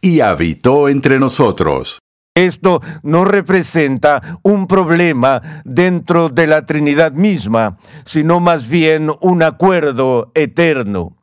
[0.00, 1.98] y habitó entre nosotros.
[2.34, 10.30] Esto no representa un problema dentro de la Trinidad misma, sino más bien un acuerdo
[10.34, 11.16] eterno.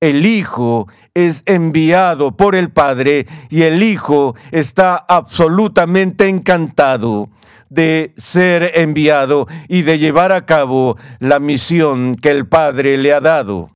[0.00, 7.28] El Hijo es enviado por el Padre y el Hijo está absolutamente encantado
[7.70, 13.20] de ser enviado y de llevar a cabo la misión que el Padre le ha
[13.20, 13.70] dado.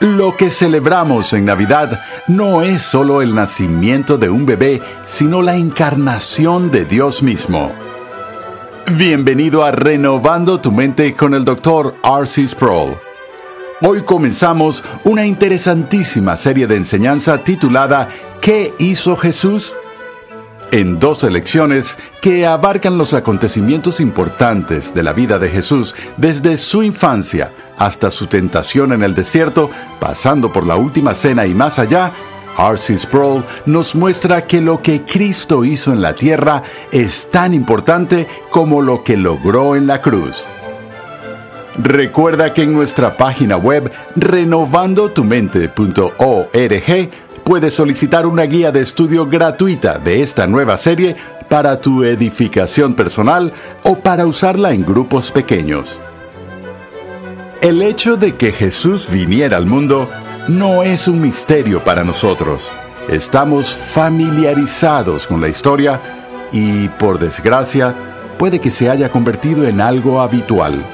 [0.00, 5.54] Lo que celebramos en Navidad no es solo el nacimiento de un bebé, sino la
[5.54, 7.72] encarnación de Dios mismo.
[8.90, 11.94] Bienvenido a Renovando tu mente con el Dr.
[12.02, 12.48] R.C.
[12.48, 12.96] Sproul.
[13.82, 18.08] Hoy comenzamos una interesantísima serie de enseñanza titulada
[18.40, 19.74] ¿Qué hizo Jesús?
[20.72, 26.82] En dos lecciones que abarcan los acontecimientos importantes de la vida de Jesús desde su
[26.82, 29.70] infancia hasta su tentación en el desierto,
[30.00, 32.12] pasando por la última cena y más allá,
[32.56, 32.98] R.C.
[32.98, 36.62] Sproul nos muestra que lo que Cristo hizo en la tierra
[36.92, 40.46] es tan importante como lo que logró en la cruz.
[41.76, 47.10] Recuerda que en nuestra página web renovandotumente.org
[47.42, 51.16] puedes solicitar una guía de estudio gratuita de esta nueva serie
[51.48, 53.52] para tu edificación personal
[53.82, 56.00] o para usarla en grupos pequeños.
[57.64, 60.10] El hecho de que Jesús viniera al mundo
[60.48, 62.70] no es un misterio para nosotros.
[63.08, 65.98] Estamos familiarizados con la historia
[66.52, 67.94] y, por desgracia,
[68.38, 70.84] puede que se haya convertido en algo habitual.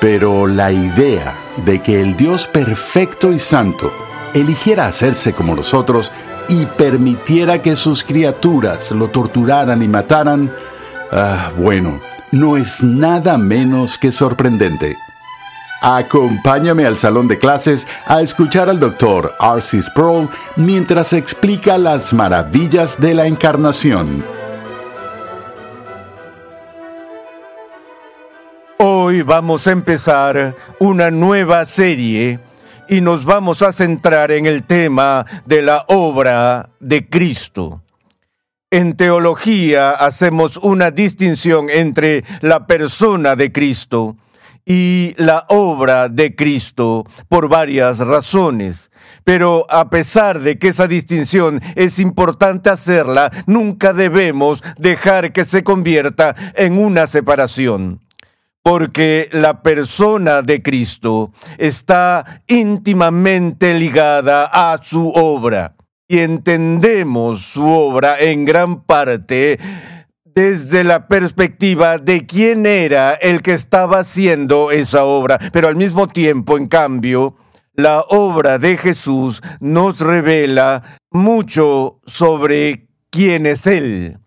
[0.00, 1.34] Pero la idea
[1.66, 3.92] de que el Dios perfecto y santo
[4.32, 6.10] eligiera hacerse como nosotros
[6.48, 10.50] y permitiera que sus criaturas lo torturaran y mataran,
[11.10, 14.96] ah, bueno, no es nada menos que sorprendente.
[15.84, 19.82] Acompáñame al salón de clases a escuchar al doctor R.C.
[19.82, 24.24] Sproul mientras explica las maravillas de la encarnación.
[28.78, 32.38] Hoy vamos a empezar una nueva serie
[32.88, 37.82] y nos vamos a centrar en el tema de la obra de Cristo.
[38.70, 44.16] En teología hacemos una distinción entre la persona de Cristo
[44.64, 48.90] y la obra de Cristo por varias razones.
[49.24, 55.62] Pero a pesar de que esa distinción es importante hacerla, nunca debemos dejar que se
[55.62, 58.00] convierta en una separación.
[58.64, 65.74] Porque la persona de Cristo está íntimamente ligada a su obra.
[66.06, 69.58] Y entendemos su obra en gran parte
[70.34, 76.08] desde la perspectiva de quién era el que estaba haciendo esa obra, pero al mismo
[76.08, 77.36] tiempo, en cambio,
[77.74, 84.21] la obra de Jesús nos revela mucho sobre quién es Él.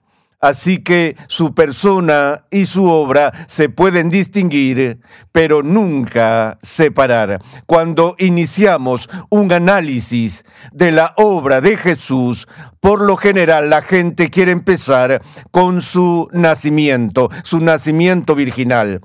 [0.46, 5.00] Así que su persona y su obra se pueden distinguir,
[5.32, 7.42] pero nunca separar.
[7.66, 12.48] Cuando iniciamos un análisis de la obra de Jesús,
[12.80, 19.02] por lo general la gente quiere empezar con su nacimiento, su nacimiento virginal.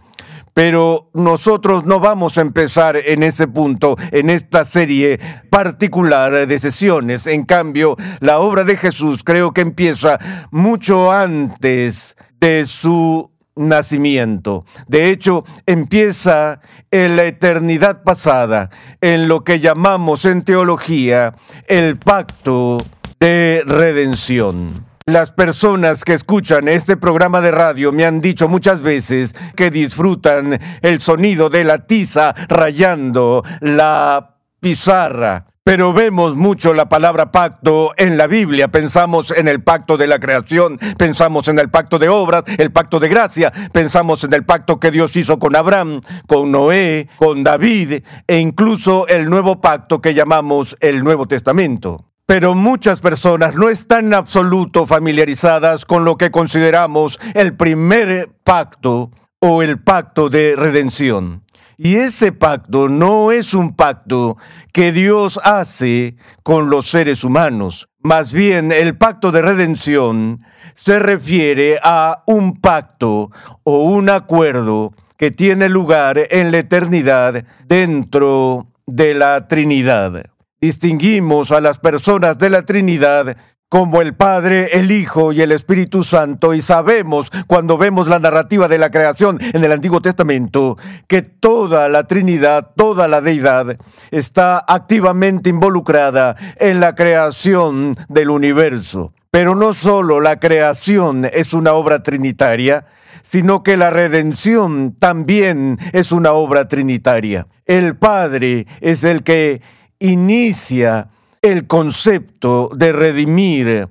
[0.54, 5.18] Pero nosotros no vamos a empezar en ese punto, en esta serie
[5.50, 7.26] particular de sesiones.
[7.26, 10.18] En cambio, la obra de Jesús creo que empieza
[10.50, 14.64] mucho antes de su nacimiento.
[14.88, 16.60] De hecho, empieza
[16.90, 18.70] en la eternidad pasada,
[19.00, 21.34] en lo que llamamos en teología
[21.66, 22.82] el pacto
[23.20, 24.89] de redención.
[25.10, 30.60] Las personas que escuchan este programa de radio me han dicho muchas veces que disfrutan
[30.82, 35.46] el sonido de la tiza rayando la pizarra.
[35.64, 38.68] Pero vemos mucho la palabra pacto en la Biblia.
[38.68, 43.00] Pensamos en el pacto de la creación, pensamos en el pacto de obras, el pacto
[43.00, 48.04] de gracia, pensamos en el pacto que Dios hizo con Abraham, con Noé, con David
[48.28, 52.09] e incluso el nuevo pacto que llamamos el Nuevo Testamento.
[52.30, 59.10] Pero muchas personas no están en absoluto familiarizadas con lo que consideramos el primer pacto
[59.40, 61.42] o el pacto de redención.
[61.76, 64.36] Y ese pacto no es un pacto
[64.72, 67.88] que Dios hace con los seres humanos.
[67.98, 70.38] Más bien, el pacto de redención
[70.72, 73.32] se refiere a un pacto
[73.64, 80.30] o un acuerdo que tiene lugar en la eternidad dentro de la Trinidad.
[80.60, 83.34] Distinguimos a las personas de la Trinidad
[83.70, 88.68] como el Padre, el Hijo y el Espíritu Santo, y sabemos cuando vemos la narrativa
[88.68, 90.76] de la creación en el Antiguo Testamento
[91.06, 93.78] que toda la Trinidad, toda la deidad
[94.10, 99.14] está activamente involucrada en la creación del universo.
[99.30, 102.84] Pero no solo la creación es una obra trinitaria,
[103.22, 107.46] sino que la redención también es una obra trinitaria.
[107.64, 109.62] El Padre es el que
[110.00, 111.08] inicia
[111.42, 113.88] el concepto de redimir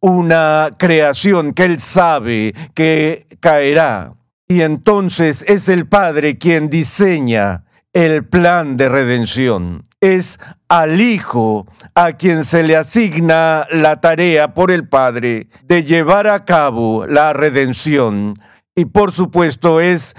[0.00, 4.14] una creación que él sabe que caerá.
[4.48, 9.84] Y entonces es el Padre quien diseña el plan de redención.
[10.00, 10.38] Es
[10.68, 16.44] al Hijo a quien se le asigna la tarea por el Padre de llevar a
[16.44, 18.34] cabo la redención.
[18.74, 20.16] Y por supuesto es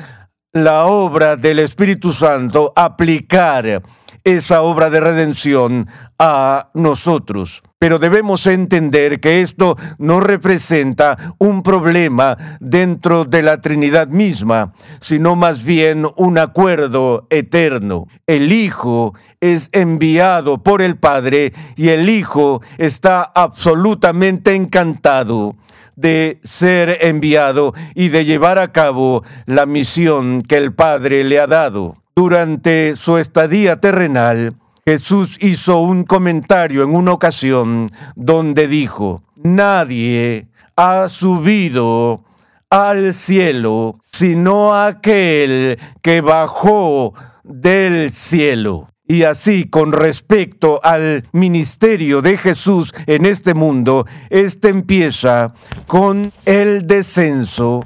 [0.54, 3.82] la obra del Espíritu Santo aplicar
[4.24, 5.88] esa obra de redención
[6.20, 7.64] a nosotros.
[7.80, 15.36] Pero debemos entender que esto no representa un problema dentro de la Trinidad misma, sino
[15.36, 18.08] más bien un acuerdo eterno.
[18.28, 25.56] El Hijo es enviado por el Padre y el Hijo está absolutamente encantado
[25.96, 31.48] de ser enviado y de llevar a cabo la misión que el Padre le ha
[31.48, 31.98] dado.
[32.16, 34.56] Durante su estadía terrenal,
[34.86, 42.24] Jesús hizo un comentario en una ocasión donde dijo, nadie ha subido
[42.70, 47.14] al cielo sino aquel que bajó
[47.44, 48.93] del cielo.
[49.06, 55.54] Y así, con respecto al ministerio de Jesús en este mundo, este empieza
[55.88, 57.84] con el descenso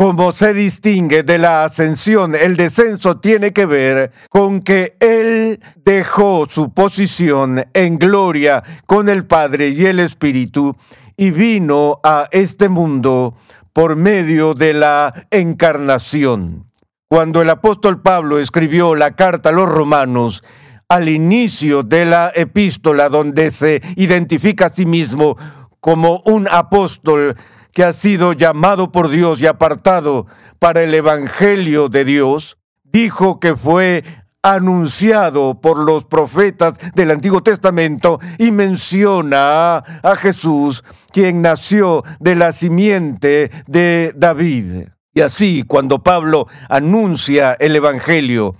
[0.00, 6.46] como se distingue de la ascensión, el descenso tiene que ver con que Él dejó
[6.48, 10.76] su posición en gloria con el Padre y el Espíritu
[11.16, 13.34] y vino a este mundo
[13.72, 16.67] por medio de la encarnación.
[17.10, 20.42] Cuando el apóstol Pablo escribió la carta a los romanos,
[20.88, 25.38] al inicio de la epístola donde se identifica a sí mismo
[25.80, 27.34] como un apóstol,
[27.72, 30.26] que ha sido llamado por Dios y apartado
[30.58, 34.04] para el Evangelio de Dios, dijo que fue
[34.42, 42.52] anunciado por los profetas del Antiguo Testamento y menciona a, Jesús, quien nació de la
[42.52, 44.97] simiente de David.
[45.18, 48.54] Y así, cuando Pablo anuncia el Evangelio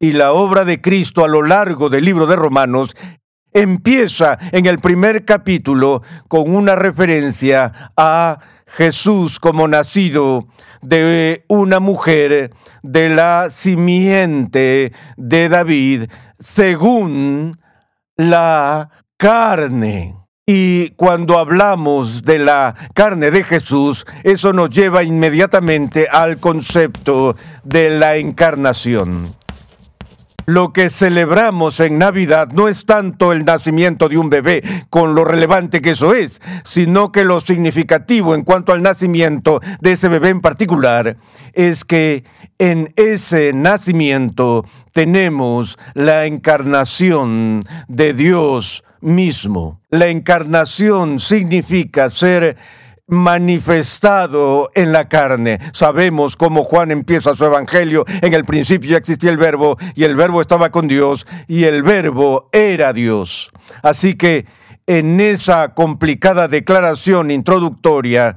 [0.00, 2.96] y la obra de Cristo a lo largo del libro de Romanos,
[3.52, 10.48] empieza en el primer capítulo con una referencia a Jesús como nacido
[10.82, 17.56] de una mujer de la simiente de David según
[18.16, 20.19] la carne.
[20.46, 27.90] Y cuando hablamos de la carne de Jesús, eso nos lleva inmediatamente al concepto de
[27.90, 29.34] la encarnación.
[30.46, 35.24] Lo que celebramos en Navidad no es tanto el nacimiento de un bebé, con lo
[35.24, 40.30] relevante que eso es, sino que lo significativo en cuanto al nacimiento de ese bebé
[40.30, 41.16] en particular
[41.52, 42.24] es que
[42.58, 49.79] en ese nacimiento tenemos la encarnación de Dios mismo.
[49.90, 52.56] La encarnación significa ser
[53.08, 55.58] manifestado en la carne.
[55.72, 58.04] Sabemos cómo Juan empieza su evangelio.
[58.22, 61.82] En el principio ya existía el verbo y el verbo estaba con Dios y el
[61.82, 63.50] verbo era Dios.
[63.82, 64.46] Así que
[64.86, 68.36] en esa complicada declaración introductoria,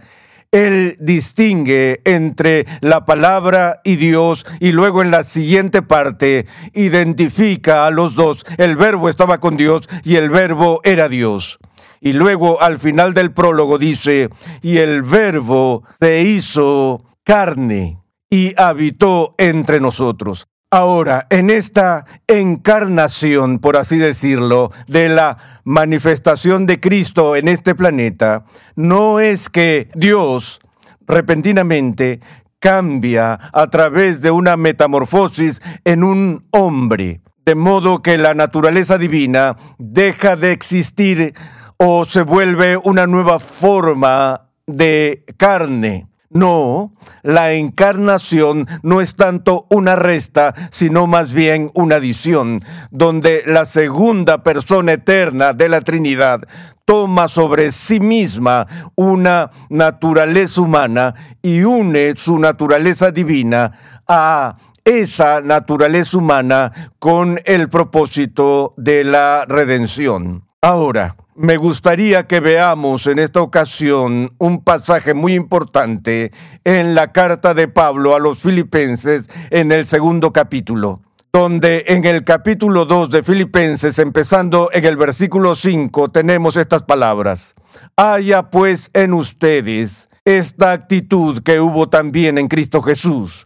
[0.54, 7.92] él distingue entre la palabra y Dios y luego en la siguiente parte identifica a
[7.92, 8.46] los dos.
[8.58, 11.60] El verbo estaba con Dios y el verbo era Dios.
[12.00, 14.30] Y luego al final del prólogo dice,
[14.62, 20.48] y el verbo se hizo carne y habitó entre nosotros.
[20.74, 28.46] Ahora, en esta encarnación, por así decirlo, de la manifestación de Cristo en este planeta,
[28.76, 30.60] no es que Dios
[31.06, 32.22] repentinamente
[32.58, 39.58] cambia a través de una metamorfosis en un hombre, de modo que la naturaleza divina
[39.78, 41.36] deja de existir
[41.78, 46.08] o se vuelve una nueva forma de carne.
[46.34, 53.66] No, la encarnación no es tanto una resta, sino más bien una adición, donde la
[53.66, 56.42] segunda persona eterna de la Trinidad
[56.86, 63.72] toma sobre sí misma una naturaleza humana y une su naturaleza divina
[64.08, 70.44] a esa naturaleza humana con el propósito de la redención.
[70.62, 76.32] Ahora, me gustaría que veamos en esta ocasión un pasaje muy importante
[76.64, 82.24] en la carta de Pablo a los filipenses en el segundo capítulo, donde en el
[82.24, 87.56] capítulo 2 de Filipenses, empezando en el versículo 5, tenemos estas palabras.
[87.96, 93.46] Haya pues en ustedes esta actitud que hubo también en Cristo Jesús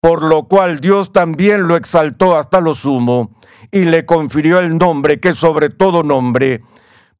[0.00, 3.32] por lo cual Dios también lo exaltó hasta lo sumo
[3.70, 6.62] y le confirió el nombre que sobre todo nombre,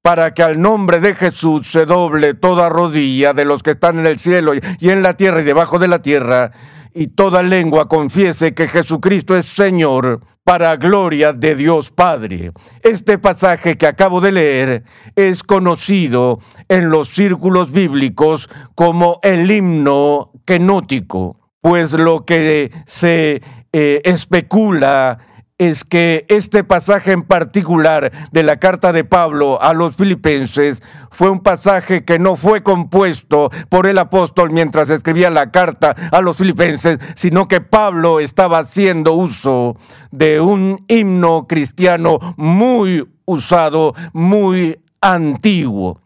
[0.03, 4.07] para que al nombre de Jesús se doble toda rodilla de los que están en
[4.07, 6.53] el cielo y en la tierra y debajo de la tierra,
[6.95, 12.53] y toda lengua confiese que Jesucristo es Señor, para gloria de Dios Padre.
[12.83, 20.33] Este pasaje que acabo de leer es conocido en los círculos bíblicos como el himno
[20.47, 21.39] kenótico,
[21.69, 23.43] pues lo que se
[23.75, 25.19] eh, especula
[25.59, 31.29] es que este pasaje en particular de la carta de Pablo a los filipenses fue
[31.29, 36.39] un pasaje que no fue compuesto por el apóstol mientras escribía la carta a los
[36.39, 39.77] filipenses, sino que Pablo estaba haciendo uso
[40.11, 46.01] de un himno cristiano muy usado, muy antiguo.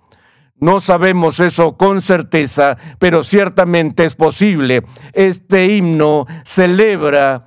[0.63, 4.85] No sabemos eso con certeza, pero ciertamente es posible.
[5.13, 7.43] Este himno celebra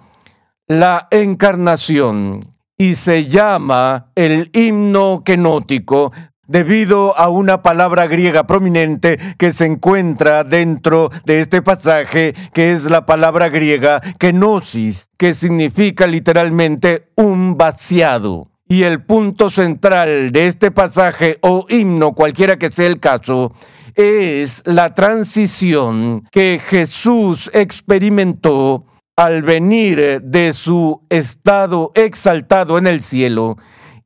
[0.68, 2.42] la encarnación
[2.78, 6.12] y se llama el himno kenótico
[6.46, 12.84] debido a una palabra griega prominente que se encuentra dentro de este pasaje, que es
[12.92, 18.50] la palabra griega kenosis, que significa literalmente un vaciado.
[18.68, 23.54] Y el punto central de este pasaje o himno, cualquiera que sea el caso,
[23.94, 33.58] es la transición que Jesús experimentó al venir de su estado exaltado en el cielo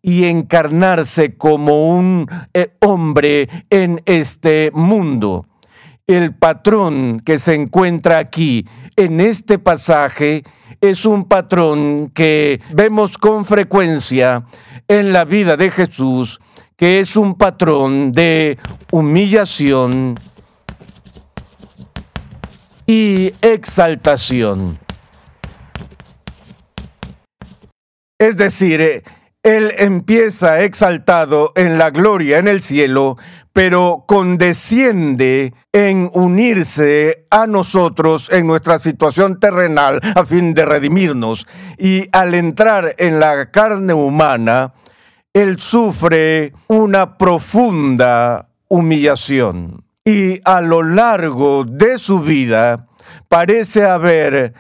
[0.02, 5.46] y encarnarse como un eh, hombre en este mundo.
[6.10, 10.44] El patrón que se encuentra aquí en este pasaje
[10.82, 14.44] es un patrón que vemos con frecuencia
[14.88, 16.40] en la vida de Jesús,
[16.76, 18.58] que es un patrón de
[18.92, 20.16] humillación
[22.88, 24.80] y exaltación.
[28.18, 29.04] Es decir, eh,
[29.44, 33.18] Él empieza exaltado en la gloria en el cielo,
[33.54, 41.48] pero condesciende en unirse a nosotros en nuestra situación terrenal a fin de redimirnos.
[41.78, 44.74] Y al entrar en la carne humana,
[45.34, 49.86] Él sufre una profunda humillación.
[50.04, 52.88] Y a lo largo de su vida
[53.30, 54.54] parece haber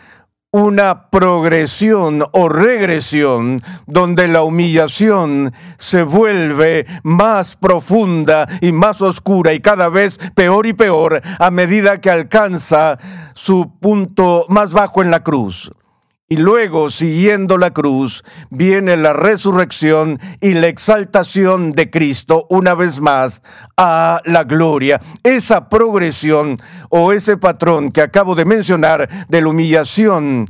[0.51, 9.59] una progresión o regresión donde la humillación se vuelve más profunda y más oscura y
[9.59, 12.97] cada vez peor y peor a medida que alcanza
[13.35, 15.71] su punto más bajo en la cruz.
[16.31, 22.99] Y luego, siguiendo la cruz, viene la resurrección y la exaltación de Cristo una vez
[22.99, 23.41] más
[23.75, 24.99] a la gloria.
[25.23, 26.57] Esa progresión
[26.89, 30.45] o ese patrón que acabo de mencionar de la humillación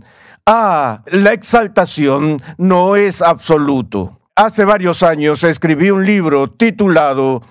[0.45, 4.19] a la exaltación no es absoluto.
[4.36, 7.41] Hace varios años escribí un libro titulado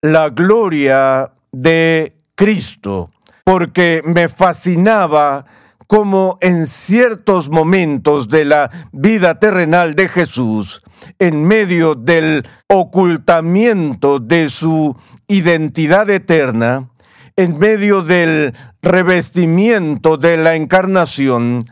[0.00, 3.10] La gloria de Cristo,
[3.44, 5.44] porque me fascinaba
[5.90, 10.82] como en ciertos momentos de la vida terrenal de Jesús,
[11.18, 16.90] en medio del ocultamiento de su identidad eterna,
[17.34, 21.64] en medio del revestimiento de la encarnación,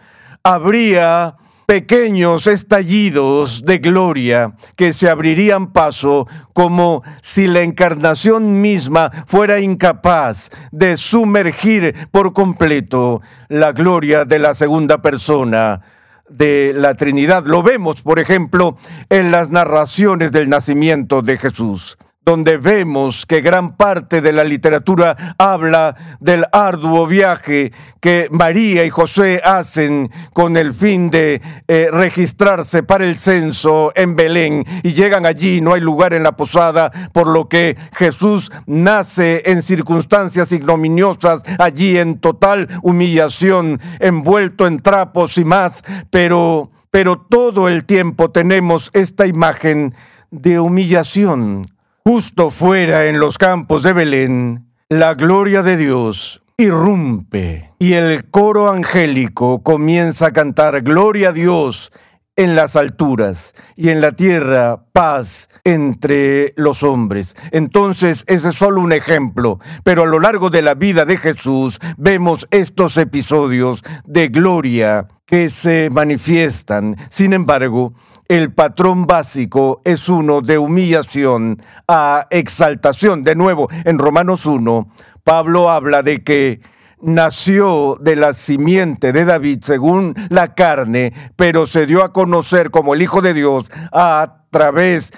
[0.43, 1.37] habría
[1.69, 10.49] pequeños estallidos de gloria que se abrirían paso como si la encarnación misma fuera incapaz
[10.73, 13.21] de sumergir por completo
[13.51, 15.83] la gloria de la segunda persona
[16.31, 17.45] de la Trinidad.
[17.45, 18.79] Lo vemos, por ejemplo,
[19.11, 21.99] en las narraciones del nacimiento de Jesús
[22.29, 28.91] donde vemos que gran parte de la literatura habla del arduo viaje que María y
[28.91, 35.25] José hacen con el fin de eh, registrarse para el censo en Belén y llegan
[35.25, 41.41] allí, no hay lugar en la posada, por lo que Jesús nace en circunstancias ignominiosas,
[41.59, 48.91] allí en total humillación, envuelto en trapos y más, pero, pero todo el tiempo tenemos
[48.93, 49.95] esta imagen
[50.31, 51.65] de humillación
[52.05, 58.71] Justo fuera en los campos de Belén, la gloria de Dios irrumpe y el coro
[58.71, 61.93] angélico comienza a cantar Gloria a Dios
[62.39, 67.35] en las alturas y en la tierra paz entre los hombres.
[67.51, 71.81] Entonces, ese es solo un ejemplo, pero a lo largo de la vida de Jesús
[71.97, 76.97] vemos estos episodios de gloria que se manifiestan.
[77.11, 77.93] Sin embargo,
[78.29, 83.25] el patrón básico es uno de humillación a exaltación.
[83.25, 84.87] De nuevo, en Romanos 1,
[85.25, 86.61] Pablo habla de que
[87.01, 92.95] nació de la simiente de David según la carne, pero se dio a conocer como
[92.95, 95.11] el Hijo de Dios a través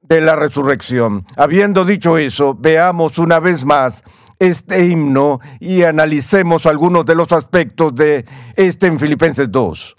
[0.00, 1.26] de la resurrección.
[1.36, 4.04] Habiendo dicho eso, veamos una vez más
[4.38, 8.24] este himno y analicemos algunos de los aspectos de
[8.56, 9.96] este en Filipenses 2.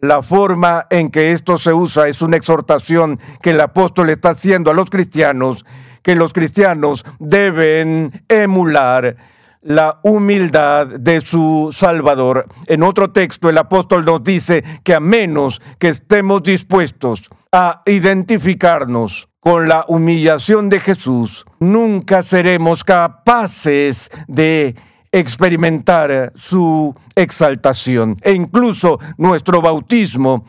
[0.00, 4.70] La forma en que esto se usa es una exhortación que el apóstol está haciendo
[4.70, 5.64] a los cristianos,
[6.02, 9.16] que los cristianos deben emular
[9.60, 12.46] la humildad de su Salvador.
[12.68, 19.28] En otro texto el apóstol nos dice que a menos que estemos dispuestos a identificarnos
[19.40, 24.76] con la humillación de Jesús, nunca seremos capaces de
[25.12, 28.16] experimentar su exaltación.
[28.22, 30.44] E incluso nuestro bautismo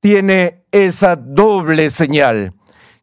[0.00, 2.54] tiene esa doble señal,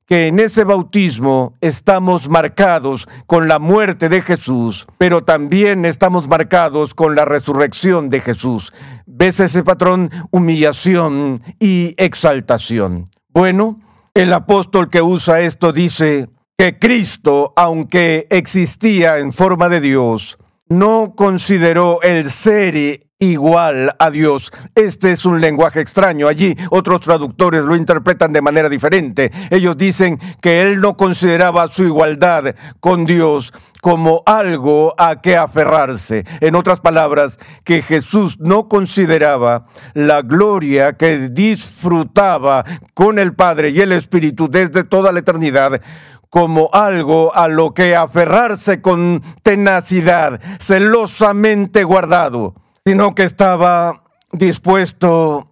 [0.06, 6.94] que en ese bautismo estamos marcados con la muerte de Jesús, pero también estamos marcados
[6.94, 8.74] con la resurrección de Jesús.
[9.06, 10.10] ¿Ves ese patrón?
[10.32, 13.06] Humillación y exaltación.
[13.30, 13.80] Bueno,
[14.14, 20.38] el apóstol que usa esto dice que Cristo, aunque existía en forma de Dios,
[20.70, 24.52] no consideró el ser igual a Dios.
[24.76, 26.28] Este es un lenguaje extraño.
[26.28, 29.32] Allí otros traductores lo interpretan de manera diferente.
[29.50, 33.52] Ellos dicen que él no consideraba su igualdad con Dios
[33.82, 36.26] como algo a que aferrarse.
[36.40, 43.82] En otras palabras, que Jesús no consideraba la gloria que disfrutaba con el Padre y
[43.82, 45.82] el Espíritu desde toda la eternidad
[46.30, 55.50] como algo a lo que aferrarse con tenacidad, celosamente guardado, sino que estaba dispuesto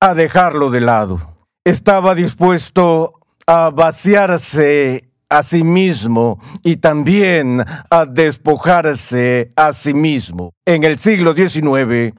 [0.00, 1.20] a dejarlo de lado.
[1.64, 3.14] Estaba dispuesto
[3.46, 10.52] a vaciarse a sí mismo y también a despojarse a sí mismo.
[10.64, 12.14] En el siglo XIX,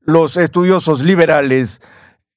[0.00, 1.80] los estudiosos liberales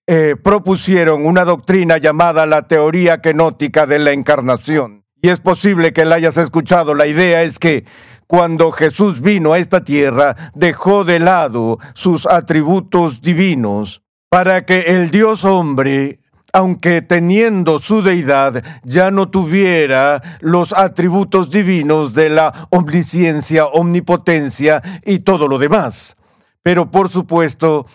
[0.07, 6.05] eh, propusieron una doctrina llamada la teoría kenótica de la encarnación y es posible que
[6.05, 6.93] la hayas escuchado.
[6.93, 7.85] La idea es que
[8.27, 15.09] cuando Jesús vino a esta tierra, dejó de lado sus atributos divinos para que el
[15.11, 16.19] Dios hombre,
[16.51, 25.19] aunque teniendo su deidad, ya no tuviera los atributos divinos de la omnisciencia, omnipotencia y
[25.19, 26.17] todo lo demás.
[26.63, 27.85] Pero por supuesto,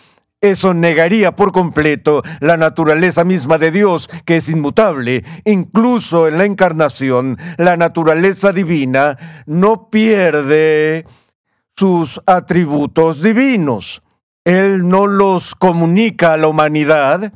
[0.43, 5.23] eso negaría por completo la naturaleza misma de Dios, que es inmutable.
[5.45, 11.07] Incluso en la encarnación, la naturaleza divina no pierde
[11.75, 14.01] sus atributos divinos.
[14.43, 17.31] Él no los comunica a la humanidad,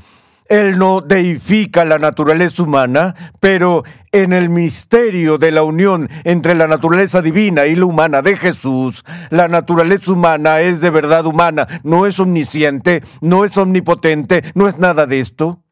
[0.49, 6.67] él no deifica la naturaleza humana, pero en el misterio de la unión entre la
[6.67, 12.05] naturaleza divina y la humana de Jesús, la naturaleza humana es de verdad humana, no
[12.05, 15.63] es omnisciente, no es omnipotente, no es nada de esto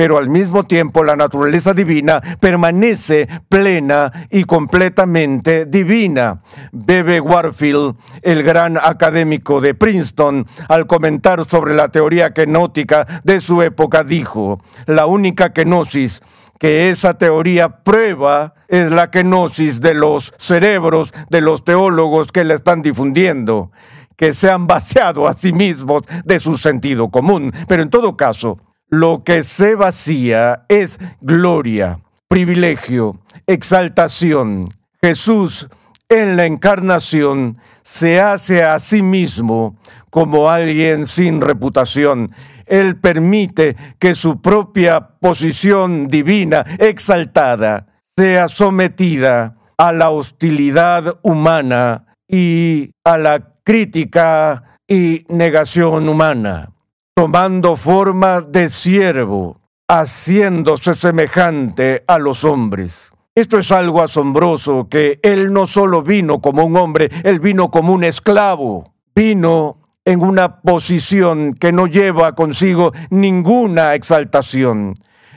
[0.00, 6.40] pero al mismo tiempo la naturaleza divina permanece plena y completamente divina.
[6.72, 13.60] Bebe Warfield, el gran académico de Princeton, al comentar sobre la teoría kenótica de su
[13.60, 16.22] época, dijo, la única kenosis
[16.58, 22.54] que esa teoría prueba es la kenosis de los cerebros de los teólogos que la
[22.54, 23.70] están difundiendo,
[24.16, 27.52] que se han vaciado a sí mismos de su sentido común.
[27.68, 28.58] Pero en todo caso,
[28.90, 34.68] lo que se vacía es gloria, privilegio, exaltación.
[35.00, 35.68] Jesús
[36.08, 39.76] en la encarnación se hace a sí mismo
[40.10, 42.32] como alguien sin reputación.
[42.66, 52.90] Él permite que su propia posición divina exaltada sea sometida a la hostilidad humana y
[53.04, 56.72] a la crítica y negación humana
[57.14, 63.10] tomando forma de siervo, haciéndose semejante a los hombres.
[63.34, 67.92] Esto es algo asombroso, que Él no solo vino como un hombre, Él vino como
[67.92, 74.94] un esclavo, vino en una posición que no lleva consigo ninguna exaltación,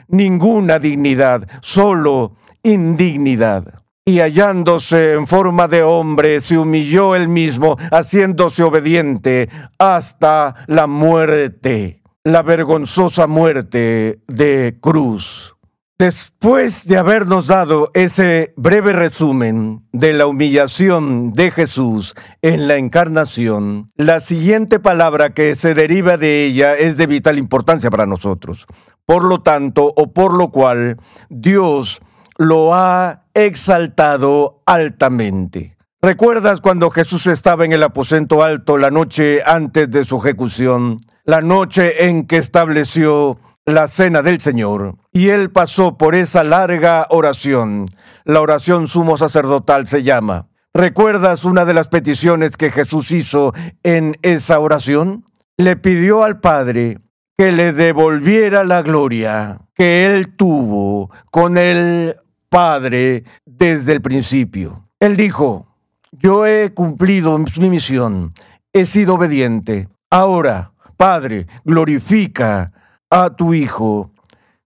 [0.08, 8.64] ninguna dignidad, solo indignidad y hallándose en forma de hombre, se humilló él mismo, haciéndose
[8.64, 15.56] obediente hasta la muerte, la vergonzosa muerte de cruz.
[15.98, 23.88] Después de habernos dado ese breve resumen de la humillación de Jesús en la encarnación,
[23.96, 28.66] la siguiente palabra que se deriva de ella es de vital importancia para nosotros.
[29.06, 30.98] Por lo tanto, o por lo cual,
[31.30, 32.02] Dios
[32.38, 35.78] lo ha exaltado altamente.
[36.02, 41.42] ¿Recuerdas cuando Jesús estaba en el aposento alto la noche antes de su ejecución, la
[41.42, 44.98] noche en que estableció la cena del Señor?
[45.14, 47.86] Y él pasó por esa larga oración.
[48.26, 50.50] La oración sumo sacerdotal se llama.
[50.74, 55.24] ¿Recuerdas una de las peticiones que Jesús hizo en esa oración?
[55.56, 56.98] Le pidió al Padre
[57.38, 62.16] que le devolviera la gloria que él tuvo con el
[62.54, 64.88] Padre desde el principio.
[65.00, 65.66] Él dijo,
[66.12, 68.32] yo he cumplido mi misión,
[68.72, 69.90] he sido obediente.
[70.12, 72.72] Ahora, Padre, glorifica
[73.10, 74.12] a tu Hijo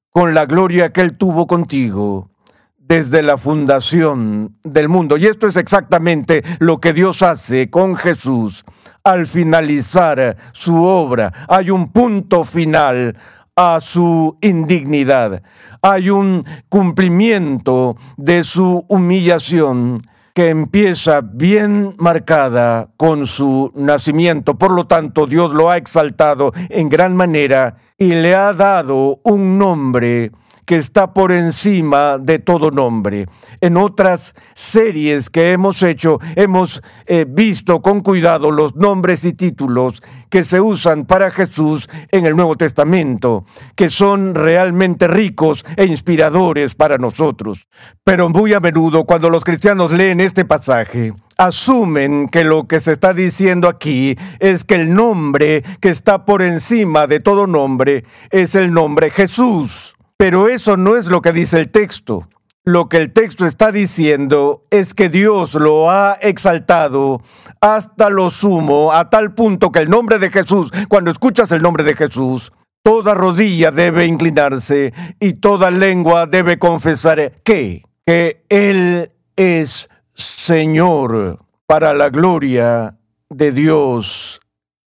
[0.10, 2.30] con la gloria que Él tuvo contigo
[2.78, 5.16] desde la fundación del mundo.
[5.16, 8.66] Y esto es exactamente lo que Dios hace con Jesús
[9.06, 11.32] al finalizar su obra.
[11.48, 13.16] Hay un punto final
[13.58, 15.44] a su indignidad.
[15.82, 20.02] Hay un cumplimiento de su humillación
[20.34, 24.56] que empieza bien marcada con su nacimiento.
[24.60, 29.58] Por lo tanto, Dios lo ha exaltado en gran manera y le ha dado un
[29.58, 30.32] nombre
[30.68, 33.26] que está por encima de todo nombre.
[33.62, 40.04] En otras series que hemos hecho, hemos eh, visto con cuidado los nombres y títulos
[40.30, 46.76] que se usan para Jesús en el Nuevo Testamento, que son realmente ricos e inspiradores
[46.76, 47.68] para nosotros.
[48.04, 52.92] Pero muy a menudo cuando los cristianos leen este pasaje, asumen que lo que se
[52.92, 58.54] está diciendo aquí es que el nombre que está por encima de todo nombre es
[58.56, 59.97] el nombre Jesús.
[60.18, 62.28] Pero eso no es lo que dice el texto.
[62.66, 67.22] Lo que el texto está diciendo es que Dios lo ha exaltado
[67.62, 71.86] hasta lo sumo, a tal punto que el nombre de Jesús, cuando escuchas el nombre
[71.86, 72.52] de Jesús,
[72.84, 81.94] toda rodilla debe inclinarse y toda lengua debe confesar que, que Él es Señor para
[81.94, 82.98] la gloria
[83.30, 84.42] de Dios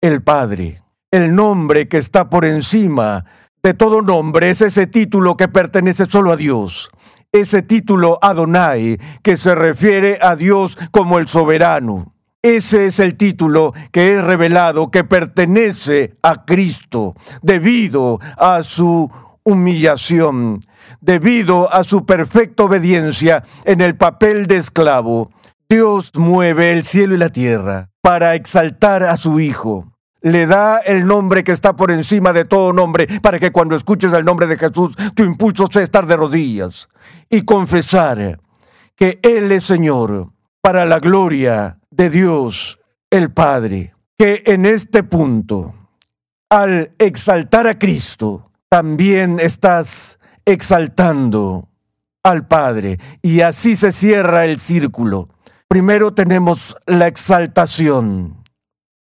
[0.00, 0.82] el Padre.
[1.10, 3.24] El nombre que está por encima
[3.62, 6.90] de todo nombre es ese título que pertenece solo a Dios.
[7.32, 12.14] Ese título Adonai, que se refiere a Dios como el soberano.
[12.42, 19.10] Ese es el título que es revelado, que pertenece a Cristo, debido a su
[19.42, 20.60] humillación,
[21.00, 25.30] debido a su perfecta obediencia en el papel de esclavo.
[25.68, 31.06] Dios mueve el cielo y la tierra para exaltar a su Hijo le da el
[31.06, 34.56] nombre que está por encima de todo nombre, para que cuando escuches el nombre de
[34.56, 36.88] Jesús, tu impulso sea estar de rodillas
[37.30, 38.40] y confesar
[38.96, 42.78] que Él es Señor para la gloria de Dios
[43.10, 43.94] el Padre.
[44.18, 45.74] que en este punto,
[46.50, 51.68] al exaltar a Cristo, también estás exaltando
[52.24, 52.98] al Padre.
[53.22, 55.28] Y así se cierra el círculo.
[55.68, 58.37] Primero tenemos la exaltación,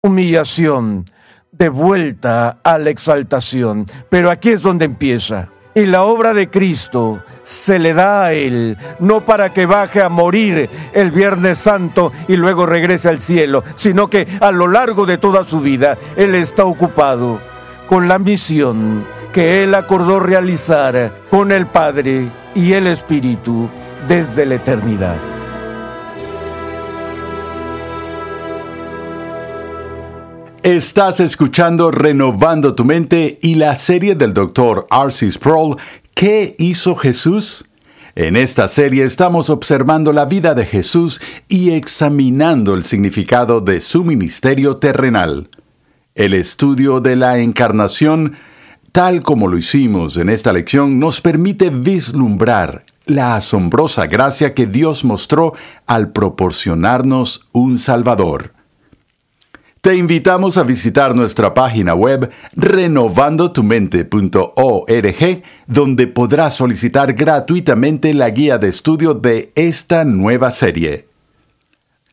[0.04, 1.04] humillación,
[1.52, 3.86] de vuelta a la exaltación.
[4.10, 5.50] Pero aquí es donde empieza.
[5.76, 10.08] Y la obra de Cristo se le da a Él, no para que baje a
[10.08, 15.18] morir el Viernes Santo y luego regrese al cielo, sino que a lo largo de
[15.18, 17.38] toda su vida Él está ocupado
[17.86, 23.70] con la misión que Él acordó realizar con el Padre y el Espíritu
[24.08, 25.41] desde la eternidad.
[30.62, 34.86] Estás escuchando Renovando tu Mente y la serie del Dr.
[34.92, 35.32] R.C.
[35.32, 35.76] Sproul,
[36.14, 37.64] ¿Qué hizo Jesús?
[38.14, 44.04] En esta serie estamos observando la vida de Jesús y examinando el significado de su
[44.04, 45.48] ministerio terrenal.
[46.14, 48.36] El estudio de la encarnación,
[48.92, 55.02] tal como lo hicimos en esta lección, nos permite vislumbrar la asombrosa gracia que Dios
[55.02, 55.54] mostró
[55.88, 58.61] al proporcionarnos un Salvador.
[59.82, 68.68] Te invitamos a visitar nuestra página web renovandotumente.org, donde podrás solicitar gratuitamente la guía de
[68.68, 71.08] estudio de esta nueva serie.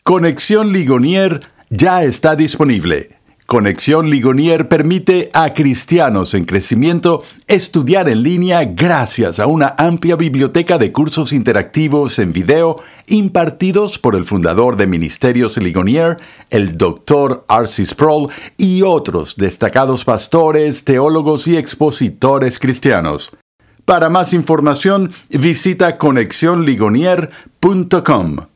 [0.01, 3.18] Conexión Ligonier ya está disponible.
[3.49, 10.77] Conexión Ligonier permite a cristianos en crecimiento estudiar en línea gracias a una amplia biblioteca
[10.77, 12.75] de cursos interactivos en video
[13.07, 16.17] impartidos por el fundador de Ministerios Ligonier,
[16.51, 17.43] el Dr.
[17.49, 17.87] R.C.
[17.87, 23.35] Sproul, y otros destacados pastores, teólogos y expositores cristianos.
[23.83, 28.48] Para más información, visita conexionligonier.com.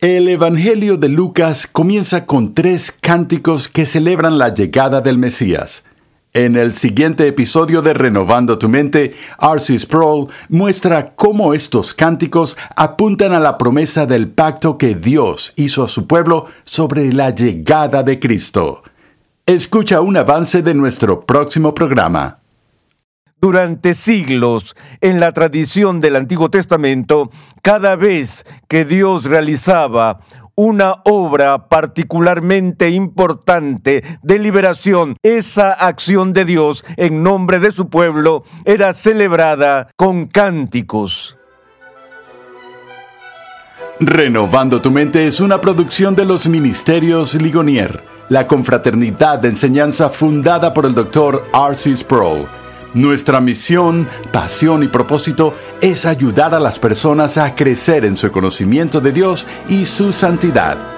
[0.00, 5.82] El Evangelio de Lucas comienza con tres cánticos que celebran la llegada del Mesías.
[6.32, 9.76] En el siguiente episodio de Renovando tu Mente, R.C.
[9.76, 15.88] Sproul muestra cómo estos cánticos apuntan a la promesa del pacto que Dios hizo a
[15.88, 18.84] su pueblo sobre la llegada de Cristo.
[19.46, 22.38] Escucha un avance de nuestro próximo programa.
[23.40, 27.30] Durante siglos, en la tradición del Antiguo Testamento,
[27.62, 30.18] cada vez que Dios realizaba
[30.56, 38.42] una obra particularmente importante de liberación, esa acción de Dios en nombre de su pueblo
[38.64, 41.38] era celebrada con cánticos.
[44.00, 50.74] Renovando tu mente es una producción de los Ministerios Ligonier, la confraternidad de enseñanza fundada
[50.74, 51.44] por el Dr.
[51.52, 51.94] R.C.
[51.94, 52.57] Sproul.
[52.94, 59.00] Nuestra misión, pasión y propósito es ayudar a las personas a crecer en su conocimiento
[59.00, 60.97] de Dios y su santidad.